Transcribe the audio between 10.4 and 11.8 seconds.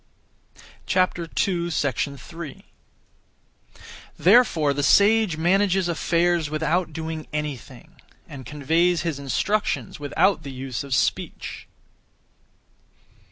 the use of speech.